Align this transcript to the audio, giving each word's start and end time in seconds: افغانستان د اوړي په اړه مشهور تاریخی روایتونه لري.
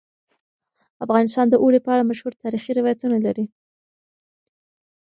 افغانستان 1.05 1.45
د 1.49 1.55
اوړي 1.63 1.79
په 1.83 1.89
اړه 1.93 2.07
مشهور 2.09 2.33
تاریخی 2.43 2.71
روایتونه 2.79 3.17
لري. 3.25 3.45